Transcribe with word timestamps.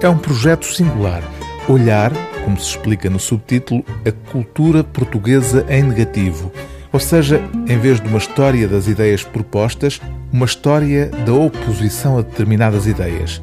É 0.00 0.08
um 0.08 0.16
projeto 0.16 0.64
singular. 0.64 1.24
Olhar, 1.68 2.12
como 2.44 2.56
se 2.56 2.70
explica 2.70 3.10
no 3.10 3.18
subtítulo, 3.18 3.84
a 4.06 4.12
cultura 4.30 4.84
portuguesa 4.84 5.66
em 5.68 5.82
negativo. 5.82 6.52
Ou 6.92 7.00
seja, 7.00 7.42
em 7.68 7.76
vez 7.78 8.00
de 8.00 8.06
uma 8.06 8.18
história 8.18 8.68
das 8.68 8.86
ideias 8.86 9.24
propostas, 9.24 10.00
uma 10.32 10.46
história 10.46 11.06
da 11.26 11.32
oposição 11.32 12.16
a 12.16 12.22
determinadas 12.22 12.86
ideias. 12.86 13.42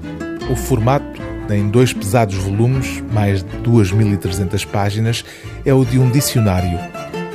O 0.50 0.56
formato, 0.56 1.22
em 1.50 1.70
dois 1.70 1.92
pesados 1.92 2.36
volumes, 2.36 3.04
mais 3.12 3.44
de 3.44 3.58
2.300 3.58 4.66
páginas, 4.66 5.26
é 5.66 5.74
o 5.74 5.84
de 5.84 6.00
um 6.00 6.10
dicionário. 6.10 6.80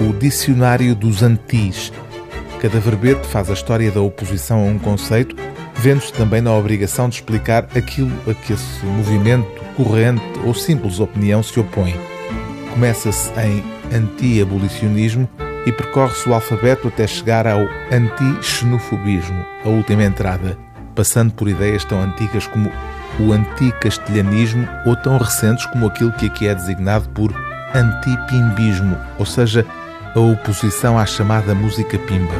O 0.00 0.14
Dicionário 0.14 0.94
dos 0.94 1.22
Antis. 1.22 1.92
Cada 2.58 2.80
verbete 2.80 3.26
faz 3.26 3.50
a 3.50 3.52
história 3.52 3.90
da 3.90 4.00
oposição 4.00 4.60
a 4.60 4.64
um 4.64 4.78
conceito, 4.78 5.36
vendo-se 5.80 6.12
também 6.12 6.42
na 6.42 6.54
obrigação 6.54 7.08
de 7.08 7.14
explicar 7.16 7.66
aquilo 7.74 8.12
a 8.30 8.34
que 8.34 8.52
esse 8.52 8.84
movimento, 8.84 9.48
corrente 9.76 10.22
ou 10.44 10.52
simples 10.52 11.00
opinião 11.00 11.42
se 11.42 11.58
opõe. 11.58 11.98
Começa-se 12.70 13.30
em 13.40 13.64
anti-abolicionismo 13.90 15.26
e 15.64 15.72
percorre-se 15.72 16.28
o 16.28 16.34
alfabeto 16.34 16.88
até 16.88 17.06
chegar 17.06 17.46
ao 17.46 17.66
anti-xenofobismo, 17.90 19.42
a 19.64 19.68
última 19.68 20.04
entrada, 20.04 20.58
passando 20.94 21.32
por 21.32 21.48
ideias 21.48 21.84
tão 21.84 22.02
antigas 22.02 22.46
como 22.46 22.70
o 23.18 23.32
anticastelhanismo 23.32 24.68
ou 24.84 24.94
tão 24.96 25.16
recentes 25.16 25.64
como 25.66 25.86
aquilo 25.86 26.12
que 26.12 26.26
aqui 26.26 26.46
é 26.46 26.54
designado 26.54 27.08
por 27.10 27.32
antipimbismo, 27.74 28.98
ou 29.18 29.24
seja, 29.24 29.64
a 30.14 30.20
oposição 30.20 30.98
à 30.98 31.06
chamada 31.06 31.54
música 31.54 31.98
pimba. 31.98 32.34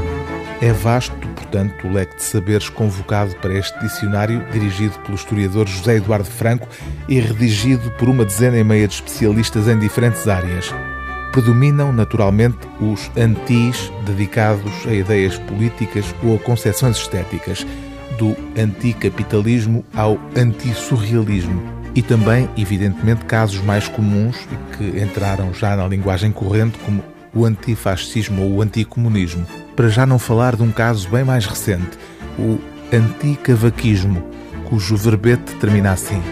É 0.61 0.73
vasto, 0.73 1.17
portanto, 1.51 1.87
o 1.87 1.93
leque 1.93 2.17
de 2.17 2.23
saberes 2.23 2.69
convocado 2.69 3.35
para 3.37 3.59
este 3.59 3.77
dicionário, 3.81 4.45
dirigido 4.53 4.97
pelo 5.01 5.17
historiador 5.17 5.67
José 5.67 5.97
Eduardo 5.97 6.29
Franco 6.29 6.69
e 7.09 7.19
redigido 7.19 7.91
por 7.93 8.09
uma 8.09 8.25
dezena 8.25 8.57
e 8.57 8.65
meia 8.65 8.87
de 8.87 8.95
especialistas 8.95 9.67
em 9.67 9.79
diferentes 9.79 10.29
áreas. 10.29 10.73
Predominam, 11.33 11.93
naturalmente, 11.93 12.59
os 12.81 13.11
antis 13.17 13.93
dedicados 14.05 14.87
a 14.87 14.93
ideias 14.93 15.39
políticas 15.39 16.15
ou 16.23 16.37
a 16.37 16.39
concepções 16.39 16.97
estéticas, 16.97 17.67
do 18.17 18.37
anticapitalismo 18.61 19.85
ao 19.95 20.19
antissurrealismo 20.37 21.63
e 21.95 22.03
também, 22.03 22.49
evidentemente, 22.57 23.25
casos 23.25 23.61
mais 23.63 23.89
comuns 23.89 24.37
e 24.37 24.77
que 24.77 25.03
entraram 25.03 25.53
já 25.55 25.75
na 25.75 25.89
linguagem 25.89 26.31
corrente, 26.31 26.79
como 26.81 27.03
o 27.35 27.45
antifascismo 27.45 28.43
ou 28.43 28.57
o 28.57 28.63
anticomunismo, 28.63 29.47
para 29.75 29.89
já 29.89 30.05
não 30.05 30.19
falar 30.19 30.57
de 30.57 30.63
um 30.63 30.71
caso 30.71 31.09
bem 31.09 31.25
mais 31.25 31.47
recente, 31.47 31.99
o 32.39 32.59
anticavaquismo, 32.93 34.23
cujo 34.69 34.97
verbete 34.97 35.55
termina 35.57 35.93
assim. 35.93 36.23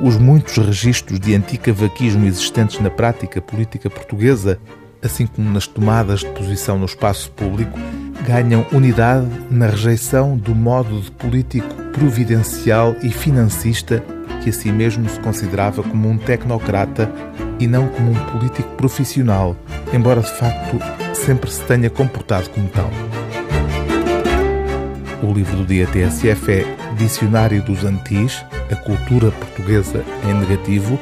Os 0.00 0.16
muitos 0.16 0.56
registros 0.58 1.18
de 1.18 1.34
anticavaquismo 1.34 2.26
existentes 2.26 2.78
na 2.80 2.90
prática 2.90 3.40
política 3.40 3.90
portuguesa, 3.90 4.58
assim 5.02 5.26
como 5.26 5.50
nas 5.50 5.66
tomadas 5.66 6.20
de 6.20 6.26
posição 6.26 6.78
no 6.78 6.84
espaço 6.84 7.30
público, 7.32 7.78
ganham 8.26 8.66
unidade 8.72 9.28
na 9.50 9.66
rejeição 9.66 10.36
do 10.36 10.54
modo 10.54 11.00
de 11.00 11.10
político 11.10 11.74
providencial 11.92 12.94
e 13.02 13.10
financista 13.10 14.04
que 14.42 14.50
a 14.50 14.52
si 14.52 14.70
mesmo 14.70 15.08
se 15.08 15.18
considerava 15.20 15.82
como 15.82 16.08
um 16.08 16.18
tecnocrata 16.18 17.10
e 17.58 17.66
não 17.66 17.88
como 17.88 18.10
um 18.10 18.24
político 18.32 18.68
profissional, 18.76 19.56
embora 19.92 20.20
de 20.20 20.30
facto 20.30 20.78
sempre 21.14 21.50
se 21.50 21.62
tenha 21.64 21.90
comportado 21.90 22.48
como 22.50 22.68
tal. 22.68 22.90
O 25.22 25.32
livro 25.32 25.56
do 25.56 25.66
dia 25.66 25.86
TSF 25.86 26.52
é 26.52 26.64
Dicionário 26.96 27.62
dos 27.62 27.84
Antis, 27.84 28.44
a 28.70 28.76
cultura 28.76 29.30
portuguesa 29.32 30.04
em 30.24 30.34
negativo, 30.34 30.98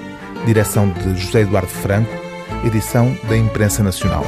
direção 0.47 0.89
de 0.89 1.17
José 1.17 1.43
Eduardo 1.43 1.69
Franco, 1.69 2.11
edição 2.65 3.17
da 3.29 3.37
Imprensa 3.37 3.83
Nacional. 3.83 4.25